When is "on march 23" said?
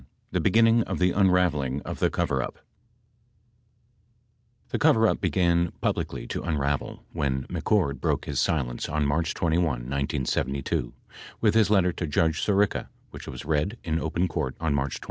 14.59-14.99